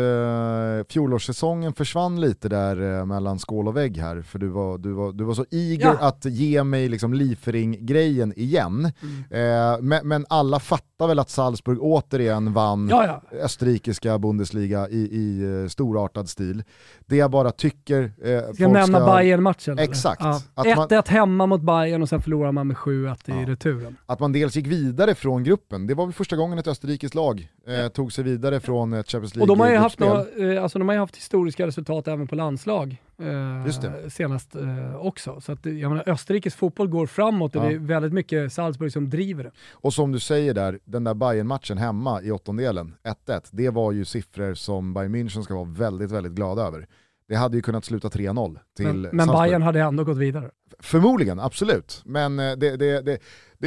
[0.89, 5.13] fjolårssäsongen försvann lite där eh, mellan skål och vägg här, för du var, du var,
[5.13, 6.09] du var så eager ja.
[6.09, 8.93] att ge mig liksom Liefering-grejen igen.
[9.03, 9.73] Mm.
[9.75, 13.39] Eh, men, men, alla fattar väl att Salzburg återigen vann ja, ja.
[13.39, 16.63] österrikiska Bundesliga i, i uh, storartad stil.
[17.07, 18.03] Det jag bara tycker...
[18.03, 19.17] Eh, ska jag nämna ska...
[19.17, 19.79] Bayern-matchen?
[19.79, 20.23] Exakt.
[20.23, 21.03] 1-1 man...
[21.07, 23.97] hemma mot Bayern och sen förlorar man med 7-1 i returen.
[24.07, 26.67] Att man dels gick vidare från gruppen, det var väl första gången ett
[27.05, 29.99] österrikiskt lag eh, tog sig vidare från ett Champions League Och de har ju haft,
[29.99, 35.41] några, eh, alltså de har haft historiska resultat även på landslag eh, senast eh, också.
[35.41, 37.69] Så att, jag menar, Österrikes fotboll går framåt och ja.
[37.69, 39.51] det är väldigt mycket Salzburg som driver det.
[39.73, 42.95] Och som du säger där, den där bayern matchen hemma i åttondelen,
[43.27, 46.87] 1-1, det var ju siffror som Bayern München ska vara väldigt, väldigt glada över.
[47.29, 50.51] Det hade ju kunnat sluta 3-0 till Men, men Bayern hade ändå gått vidare.
[50.79, 52.03] Förmodligen, absolut.
[52.05, 53.19] Men det, det, det,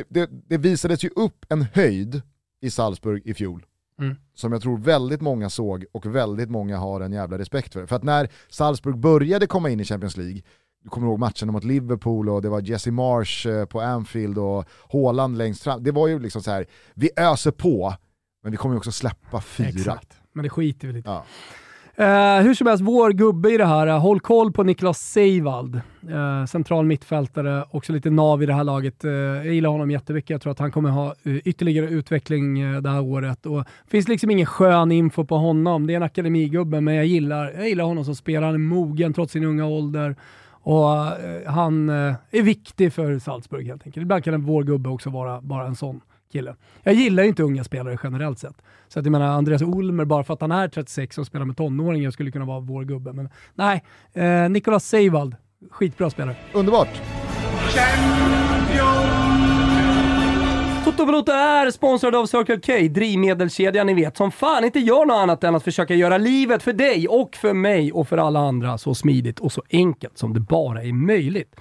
[0.10, 2.22] det, det visades ju upp en höjd
[2.64, 3.66] i Salzburg i fjol.
[4.00, 4.16] Mm.
[4.34, 7.86] Som jag tror väldigt många såg och väldigt många har en jävla respekt för.
[7.86, 10.42] För att när Salzburg började komma in i Champions League,
[10.84, 14.66] du kommer ihåg matchen mot Liverpool och det var Jesse Marsh eh, på Anfield och
[14.94, 15.84] Haaland längst fram.
[15.84, 17.96] Det var ju liksom så här, vi öser på,
[18.44, 19.68] men vi kommer ju också släppa fyra.
[19.68, 21.26] Exakt, men det skiter vi lite ja.
[21.96, 25.82] Eh, hur som helst, vår gubbe i det här, eh, håll koll på Niklas Seivald.
[26.10, 29.04] Eh, central mittfältare, också lite nav i det här laget.
[29.04, 30.30] jag gillar honom jättemycket.
[30.30, 33.46] Jag tror att han kommer ha ytterligare utveckling det här året.
[33.46, 35.88] Och det finns liksom ingen skön info på honom.
[35.88, 38.46] Det är en akademigubbe, men jag gillar, jag gillar honom som spelare.
[38.46, 40.16] Han är mogen trots sin unga ålder.
[40.50, 40.88] Och
[41.46, 44.02] han är viktig för Salzburg helt enkelt.
[44.02, 46.02] Ibland kan en vår gubbe också vara bara en sån
[46.34, 46.56] kille.
[46.84, 48.56] Jag gillar ju inte unga spelare generellt sett.
[48.88, 51.58] Så att jag menar, Andreas Olmer, bara för att han är 36 och spelar med
[51.58, 53.14] tonåringar, skulle kunna vara vår gubbe.
[53.14, 55.36] Men nej, eh, Nicolas Seivald,
[55.72, 56.36] skitbra spelare.
[56.54, 57.02] Underbart!
[60.98, 65.44] Toto är sponsrad av Circle K, drivmedelskedjan ni vet, som fan inte gör något annat
[65.44, 68.96] än att försöka göra livet för dig och för mig och för alla andra så
[68.96, 71.56] smidigt och så enkelt som det bara är möjligt.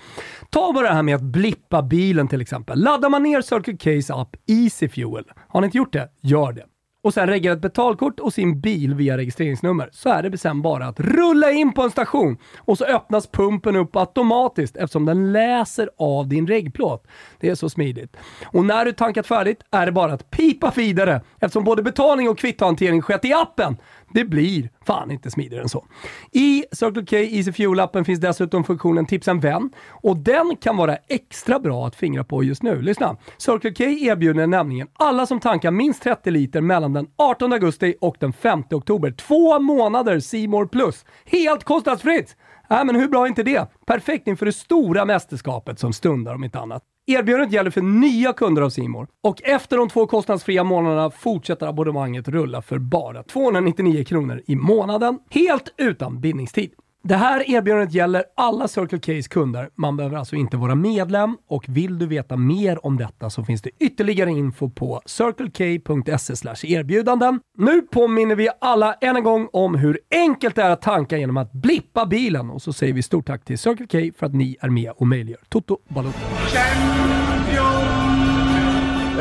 [0.51, 2.79] Ta bara det här med att blippa bilen till exempel.
[2.83, 6.09] Laddar man ner Circle K's app Easy Fuel, har ni inte gjort det?
[6.23, 6.65] Gör det
[7.03, 10.87] och sen reggar ett betalkort och sin bil via registreringsnummer så är det sen bara
[10.87, 15.91] att rulla in på en station och så öppnas pumpen upp automatiskt eftersom den läser
[15.97, 17.07] av din regplåt.
[17.41, 18.17] Det är så smidigt.
[18.47, 22.39] Och när du tankat färdigt är det bara att pipa vidare eftersom både betalning och
[22.39, 23.77] kvittohantering skett i appen.
[24.15, 25.87] Det blir fan inte smidigare än så.
[26.33, 30.97] I Circle K Easy Fuel-appen finns dessutom funktionen Tipsa en vän och den kan vara
[30.97, 32.83] extra bra att fingra på just nu.
[32.83, 33.17] Lyssna!
[33.39, 38.17] Circle K erbjuder nämligen alla som tankar minst 30 liter mellan den 18 augusti och
[38.21, 41.05] den 5 oktober två månader Simor Plus.
[41.25, 42.37] Helt kostnadsfritt!
[42.71, 43.69] Äh, men hur bra är inte det?
[43.87, 46.83] Perfekt inför det stora mästerskapet som stundar om inte annat.
[47.07, 52.29] Erbjudandet gäller för nya kunder av Simor och efter de två kostnadsfria månaderna fortsätter abonnemanget
[52.29, 56.71] rulla för bara 299 kronor i månaden, helt utan bindningstid.
[57.05, 59.71] Det här erbjudandet gäller alla Circle K's kunder.
[59.75, 63.63] Man behöver alltså inte vara medlem och vill du veta mer om detta så finns
[63.63, 67.41] det ytterligare info på circlek.se erbjudanden.
[67.59, 71.37] Nu påminner vi alla än en gång om hur enkelt det är att tanka genom
[71.37, 74.57] att blippa bilen och så säger vi stort tack till Circle K för att ni
[74.61, 76.19] är med och möjliggör Toto Balotto.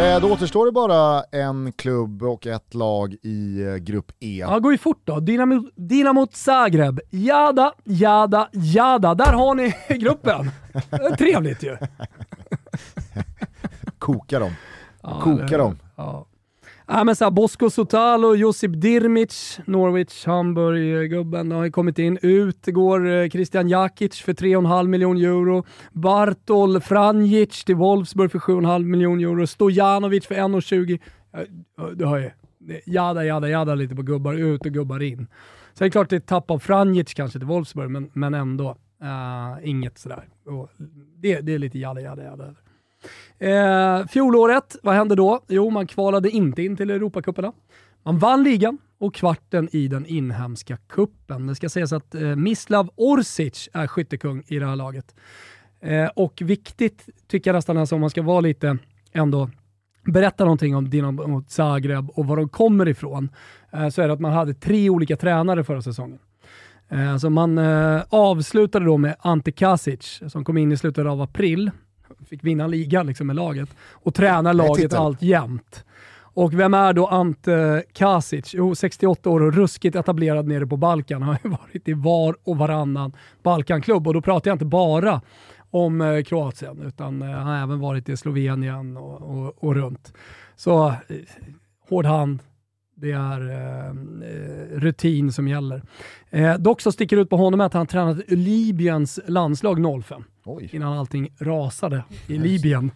[0.01, 4.37] Eh, då återstår det bara en klubb och ett lag i eh, grupp E.
[4.39, 5.19] Ja, går ju fort då.
[5.19, 6.99] Dynamo, Dynamo Zagreb.
[7.09, 9.15] Jada, jada, jada.
[9.15, 10.51] Där har ni gruppen.
[11.17, 11.77] Trevligt ju.
[13.99, 14.51] Koka dem.
[15.03, 15.79] Ja, Koka dem.
[15.95, 16.25] Ja.
[16.87, 22.17] Ja, men så här, Bosko Sotalo, Josip Dirmic, Norwich, Hamburg-gubben eh, har kommit in.
[22.21, 25.65] Ut går eh, Christian Jakic för 3,5 miljoner euro.
[25.91, 29.47] Bartol Franjic till Wolfsburg för 7,5 miljoner euro.
[29.47, 30.99] Stojanovic för 1,20.
[31.95, 32.31] Du hör ju.
[32.85, 35.27] Jada, jada, jada lite på gubbar ut och gubbar in.
[35.73, 38.33] Så det är klart det är ett tapp av Franjic kanske till Wolfsburg, men, men
[38.33, 38.77] ändå.
[39.03, 40.27] Uh, inget sådär.
[40.45, 40.69] Och
[41.15, 42.55] det, det är lite jada, jada, jada.
[43.39, 45.39] Eh, fjolåret, vad hände då?
[45.47, 47.51] Jo, man kvalade inte in till Europacuperna.
[48.03, 51.47] Man vann ligan och kvarten i den inhemska kuppen.
[51.47, 55.15] Det ska sägas att eh, Mislav Orsic är skyttekung i det här laget.
[55.81, 58.77] Eh, och viktigt tycker jag nästan, alltså, om man ska vara lite
[59.11, 59.49] ändå
[60.05, 63.29] berätta någonting om Dinamo Zagreb och var de kommer ifrån,
[63.71, 66.19] eh, så är det att man hade tre olika tränare förra säsongen.
[66.89, 71.21] Eh, så man eh, avslutade då med Ante Kasic som kom in i slutet av
[71.21, 71.71] april
[72.29, 75.85] fick vinna ligan liksom med laget och tränar laget allt jämt.
[76.33, 78.53] Och vem är då Ante Kasic?
[78.53, 81.21] Jo, 68 år och ruskigt etablerad nere på Balkan.
[81.21, 83.11] Han har varit i var och varannan
[83.43, 85.21] Balkanklubb och då pratar jag inte bara
[85.71, 90.13] om eh, Kroatien utan eh, han har även varit i Slovenien och, och, och runt.
[90.55, 90.95] Så eh,
[91.89, 92.39] hård hand,
[93.01, 93.93] det är eh,
[94.79, 95.81] rutin som gäller.
[96.29, 100.23] Eh, dock så sticker det ut på honom att han tränat Libyens landslag 05.
[100.45, 100.69] Oj.
[100.71, 102.91] Innan allting rasade i Libyen.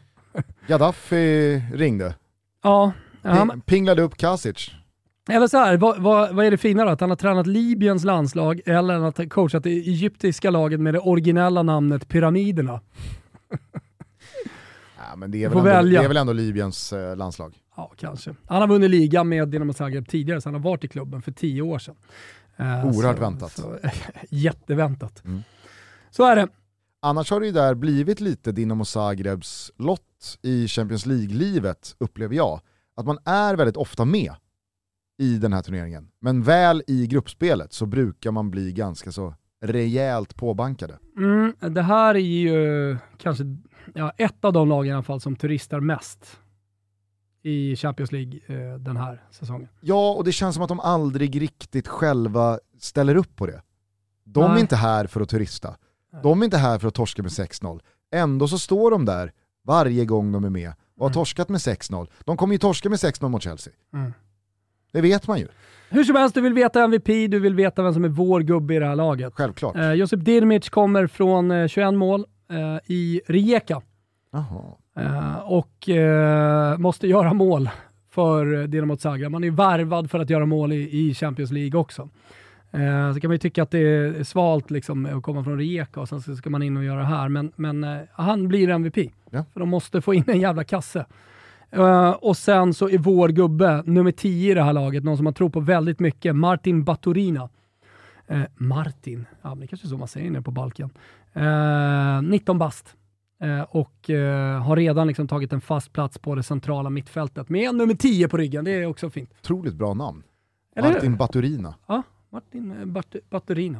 [0.67, 2.15] Gaddafi ringde.
[2.63, 2.91] Ja.
[3.21, 4.71] Ping, pinglade upp Kasic.
[5.29, 6.91] Eller så här, vad, vad, vad, är det fina då?
[6.91, 10.99] Att han har tränat Libyens landslag eller att han coachat det egyptiska laget med det
[10.99, 12.79] originella namnet Pyramiderna?
[15.15, 17.57] Ja, men det, är väl ändå, det är väl ändå Libyens eh, landslag?
[17.77, 18.35] Ja, kanske.
[18.45, 21.31] Han har vunnit ligan med Dinamo Zagreb tidigare, så han har varit i klubben för
[21.31, 21.95] tio år sedan.
[22.57, 23.51] Eh, Oerhört så, väntat.
[23.51, 23.77] Så,
[24.29, 25.25] jätteväntat.
[25.25, 25.43] Mm.
[26.11, 26.47] Så är det.
[27.01, 32.61] Annars har det ju där blivit lite Dinamo Zagrebs lott i Champions League-livet, upplever jag.
[32.95, 34.33] Att man är väldigt ofta med
[35.17, 36.07] i den här turneringen.
[36.19, 40.99] Men väl i gruppspelet så brukar man bli ganska så rejält påbankade.
[41.17, 43.43] Mm, det här är ju kanske
[43.93, 46.39] ja, ett av de lag i alla fall som turistar mest
[47.43, 49.67] i Champions League eh, den här säsongen.
[49.81, 53.61] Ja, och det känns som att de aldrig riktigt själva ställer upp på det.
[54.23, 54.57] De Nej.
[54.57, 55.75] är inte här för att turista.
[56.23, 57.79] De är inte här för att torska med 6-0.
[58.11, 59.31] Ändå så står de där
[59.63, 61.13] varje gång de är med och har Mm.
[61.13, 62.07] torskat med 6-0.
[62.25, 63.73] De kommer ju torska med 6-0 mot Chelsea.
[63.93, 64.13] Mm.
[64.91, 65.47] Det vet man ju,
[65.89, 68.75] Hur som helst, du vill veta MVP, du vill veta vem som är vår gubbe
[68.75, 69.33] i det här laget.
[69.35, 69.75] självklart.
[69.75, 73.81] Eh, Josip Dirmic kommer från eh, 21 mål eh, i Rijeka
[74.97, 77.69] eh, och eh, måste göra mål
[78.09, 79.31] för Dinamo Zagreb.
[79.31, 82.09] Man är värvad för att göra mål i, i Champions League också.
[82.71, 85.99] Eh, så kan man ju tycka att det är svalt liksom, att komma från Rijeka
[85.99, 87.29] och sen så ska man in och göra det här.
[87.29, 88.97] Men, men eh, han blir MVP.
[89.29, 89.45] Ja.
[89.53, 91.05] För de måste få in en jävla kasse.
[91.71, 95.23] Eh, och sen så är vår gubbe, nummer 10 i det här laget, någon som
[95.23, 97.49] man tror på väldigt mycket, Martin Baturina.
[98.27, 100.89] Eh, Martin, ja men det kanske är så man säger nere på Balkan.
[101.35, 102.95] Eh, 19 bast.
[103.41, 107.75] Eh, och eh, har redan liksom tagit en fast plats på det centrala mittfältet med
[107.75, 108.65] nummer 10 på ryggen.
[108.65, 109.29] Det är också fint.
[109.41, 110.23] Otroligt bra namn.
[110.75, 110.95] Eller hur?
[110.95, 111.75] Martin Baturina.
[111.87, 113.79] Ja, Martin eh, Bat- Baturina.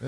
[0.00, 0.06] Eh,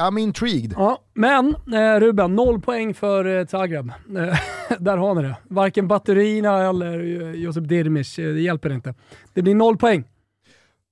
[0.00, 0.72] I'm intrigued.
[0.76, 3.88] Ja, men eh, Ruben, noll poäng för eh, Zagreb.
[4.16, 4.38] Eh,
[4.78, 5.36] där har ni det.
[5.48, 6.98] Varken Baturina eller
[7.34, 8.94] Josip Dirmic, det hjälper inte.
[9.32, 10.04] Det blir noll poäng.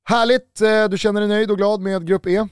[0.04, 0.60] Härligt,
[0.90, 2.48] du känner dig nöjd och glad med Grupp E?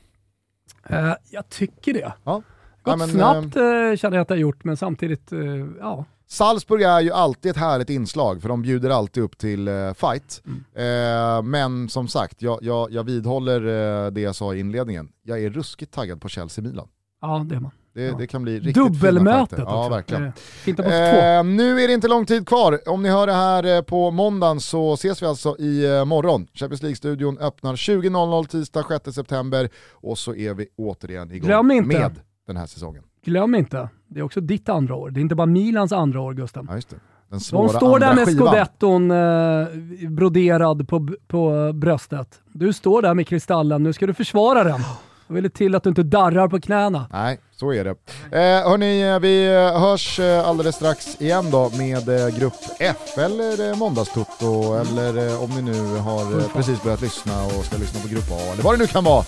[0.88, 2.12] Eh, jag tycker det.
[2.24, 2.34] Ja.
[2.34, 2.42] Gått
[2.84, 5.38] Ja, men, snabbt eh, känner jag att det har gjort, men samtidigt, eh,
[5.80, 6.04] ja.
[6.26, 10.42] Salzburg är ju alltid ett härligt inslag för de bjuder alltid upp till eh, fight.
[10.74, 13.60] Eh, men som sagt, jag, jag, jag vidhåller
[14.06, 15.08] eh, det jag sa i inledningen.
[15.22, 16.88] Jag är ruskigt taggad på Chelsea-Milan.
[17.20, 17.70] Ja, det är man.
[17.95, 18.14] Det, Ja.
[18.18, 19.59] det kan bli riktigt Dubbelmötet.
[19.59, 20.24] Ja, verkligen.
[20.24, 22.78] Eh, nu är det inte lång tid kvar.
[22.86, 26.47] Om ni hör det här eh, på måndagen så ses vi alltså i eh, morgon.
[26.55, 32.14] Champions League-studion öppnar 20.00 tisdag 6 september och så är vi återigen igång med
[32.47, 33.03] den här säsongen.
[33.24, 35.11] Glöm inte, det är också ditt andra år.
[35.11, 36.66] Det är inte bara Milans andra år, Gusten.
[36.68, 36.97] Ja, just det.
[37.30, 38.47] Den svåra De står där med skivan.
[38.49, 42.41] scudetton eh, broderad på, på bröstet.
[42.53, 44.80] Du står där med kristallen, nu ska du försvara den.
[45.26, 47.07] Jag vill till att du inte darrar på knäna.
[47.12, 47.90] Nej, så är det.
[48.32, 53.74] Eh, hörni, vi eh, hörs eh, alldeles strax igen då med eh, Grupp F eller
[53.74, 58.52] Måndagstutto eller om ni nu har precis börjat lyssna och ska lyssna på Grupp A
[58.52, 59.24] eller vad det nu kan vara.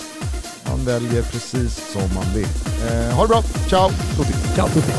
[0.69, 2.49] Man väljer precis som man vill.
[2.91, 4.55] Eh, ha det bra, ciao, tutti!
[4.55, 4.93] Ciao tutti!